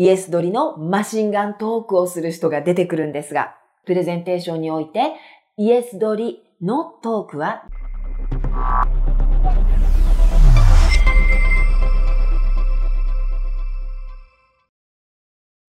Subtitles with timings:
[0.00, 5.14] イエス取りのマシンガントークをする人が出てくるんですが、プレゼンテーションにおいて
[5.56, 7.64] イエス取りのトークは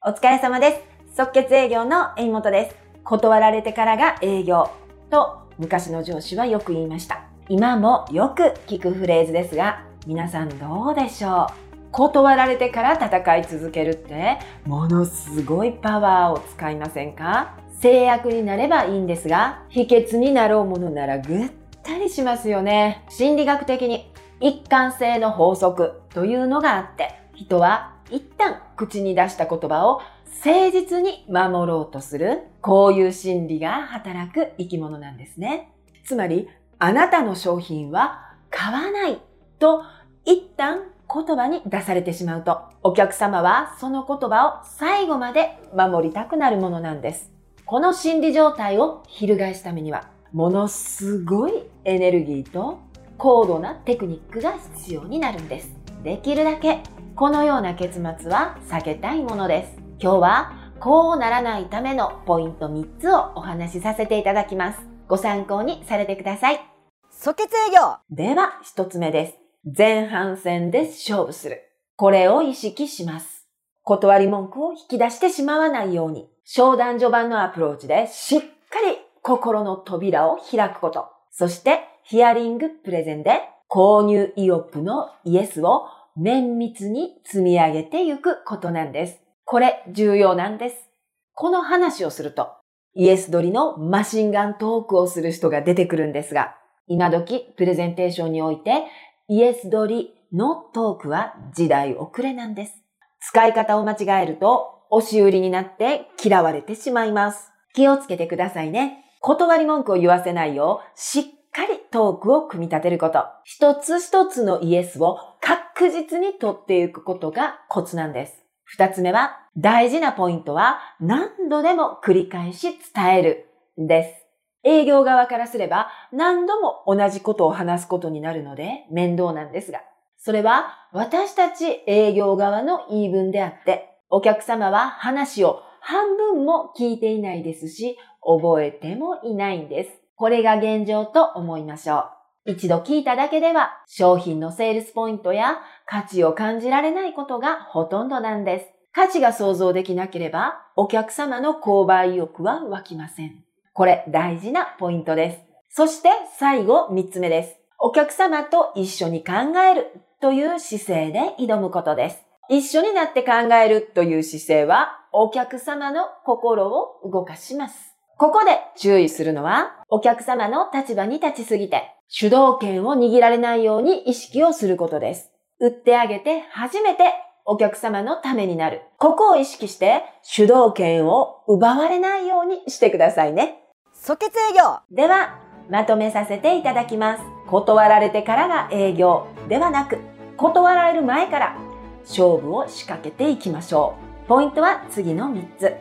[0.06, 0.74] お疲れ様で
[1.08, 1.16] す。
[1.18, 2.76] 即決営業の縁本です。
[3.04, 4.70] 断られてからが営業
[5.10, 7.24] と昔の上司はよく言いました。
[7.48, 11.69] 今もよく聞くフレーズですが、皆さんどうでしょう？
[11.92, 17.58] 断られてから戦い続けるってものすごいパワーを使いませんか？
[17.80, 21.50] 制約になればいいんですが、秘訣になろうものならぐっ
[21.82, 23.06] たりしますよね。
[23.10, 30.02] 心理学的に一貫性の法則というのがあって、人は一旦口に出した言葉を
[30.44, 35.72] 誠実に守ろうとする、こういう心理が働く生き物なんですね。
[36.04, 36.50] つまり、
[36.80, 39.22] あなたの商品は買わない
[39.58, 39.84] と
[40.26, 47.32] 一旦言葉に出されてしまうと、お客様はその言葉を最後まで守りたくなるものなんです。
[47.66, 52.80] この心理状態を翻すためには、ものすごいエネルギーと
[53.18, 55.76] 高度なテクニックが必要になるんです。
[56.04, 56.82] できるだけ
[57.16, 59.78] このような結末は避けたいものです。
[60.00, 64.80] 今日はこうならないためのポイント3つをお話しさせていただきます。
[65.08, 66.62] ご参考にされてください。
[67.10, 69.39] 即決営業では1つ目です。
[69.66, 71.62] 前半戦で勝負する。
[71.98, 73.46] これを意識します。
[73.84, 81.08] 断り文句を引き出してしまわないように商談序盤のアプローチでしっかり心の扉を開くこと。
[81.32, 89.20] そしてヒアリングプレゼンで購入意欲のイエスを綿密に積み上げていくことなんです。
[89.44, 90.90] これ重要なんです。
[91.34, 92.50] この話をすると
[92.96, 96.56] イエス取りのマシンガントークをする人が出てくるんですが、
[96.88, 98.86] 今時プレゼンテーションにおいて
[99.32, 102.74] イエス取りのトークは時代遅れなんです。
[103.20, 107.52] 使い方を間違えると押し売りになって嫌われてしまいます。
[107.76, 109.06] 気をつけてくださいね。
[109.22, 113.26] 断り文句を言わせないよう、しっかりトークを組み立てること。
[113.44, 118.44] 一つ一つのイエスを確実に取っていくことがコツなんです。
[118.64, 123.46] 二つ目は、大事なポイントは何度でも繰り返し伝える
[123.78, 124.29] です。
[124.64, 129.82] 営業側からすれば何度も同じことを話すことになるので面倒なんですが、
[130.18, 139.92] それは私たち営業側の言い分であって、お客様は話を半分も聞いていないですし、覚えてもいないんです。
[140.16, 142.10] これが現状と思いましょ
[142.46, 142.52] う。
[142.52, 148.66] 一度聞いただけでは商品のセールスポイントや価値を感じられないことがほとんどなんです。
[148.92, 153.49] 価値が想像できなければお客様の購買意欲は湧きません。
[153.80, 155.40] これ大事なポイントです。
[155.70, 157.56] そして最後三つ目です。
[157.80, 159.88] お客様と一緒に考える
[160.20, 162.22] という姿勢で挑むことです。
[162.50, 167.96] 一緒になって考えるという姿勢は、お客様の心を動かします。
[168.18, 175.32] ここで注意するのは、お客様の立場に立ちすぎて、主導権を握られないように意識をすることです。
[175.62, 177.14] 売ってあげて初めて
[177.46, 178.82] お客様のためになる。
[178.98, 183.56] ここを意識して主導権を奪われないようにしてくださいね。
[184.02, 185.40] 即決営業では、
[185.70, 187.24] まとめさせていただきます。
[187.48, 189.98] 断られてからが営業ではなく、
[190.38, 191.58] 断られる前から
[192.04, 193.96] 勝負を仕掛けていきましょ
[194.26, 194.28] う。
[194.28, 195.76] ポイントは次の3つ。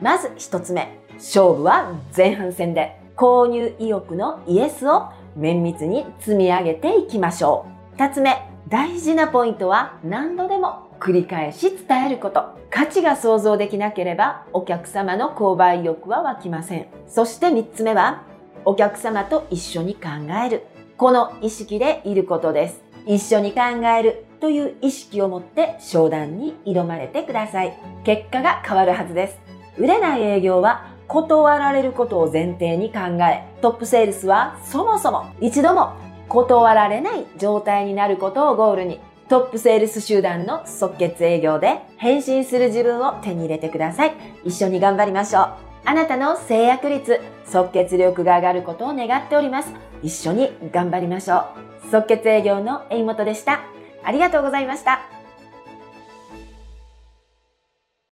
[0.00, 0.98] まず1つ目。
[1.14, 7.96] 勝負は前半戦で購入意欲のイエスを綿密に積み上げていきましょう。
[7.96, 8.53] 2つ目。
[8.74, 12.58] 大事なポイントは何度でも繰り返し伝えること。
[12.70, 16.88] 価値が想像できなければお客様の購買意欲は湧きません。
[17.06, 18.24] そして3つ目は
[18.64, 20.08] お客様と一緒に考
[20.44, 20.66] える。
[20.96, 22.82] この意識でいることです。
[23.06, 23.60] 一緒に考
[23.96, 27.78] えるという意識を持って商談に挑まれてください。
[28.02, 29.38] 結果が変わるはずです。
[29.78, 35.92] 売れない営業は断られることを前提に考え、トップセールスはそもそも一度も
[36.28, 44.12] 断られない状態になることをゴールに、トップセールス集団の即決営業で変身する自分を手に入れてください。
[44.44, 45.48] 一緒に頑張りましょう。
[45.86, 49.72] あなたの制約率、即決力が上がることを願っております。
[50.02, 51.46] 一緒に頑張りましょ
[51.86, 51.90] う。
[51.90, 53.60] 即決営業のエイモトでした。
[54.02, 55.23] ありがとうございました。